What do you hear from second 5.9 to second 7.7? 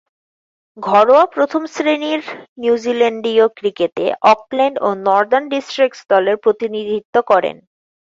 দলের প্রতিনিধিত্ব করেন।